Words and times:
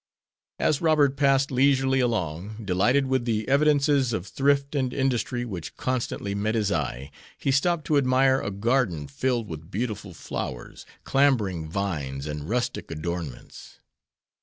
As 0.57 0.81
Robert 0.81 1.15
passed 1.15 1.51
leisurely 1.51 1.99
along, 1.99 2.65
delighted 2.65 3.05
with 3.05 3.25
the 3.25 3.47
evidences 3.47 4.13
of 4.13 4.25
thrift 4.25 4.73
and 4.73 4.91
industry 4.95 5.45
which 5.45 5.77
constantly 5.77 6.33
met 6.33 6.55
his 6.55 6.71
eye, 6.71 7.11
he 7.37 7.51
stopped 7.51 7.85
to 7.85 7.97
admire 7.97 8.41
a 8.41 8.49
garden 8.49 9.07
filled 9.07 9.47
with 9.47 9.69
beautiful 9.69 10.15
flowers, 10.15 10.87
clambering 11.03 11.69
vines, 11.69 12.25
and 12.25 12.49
rustic 12.49 12.89
adornments. 12.89 13.77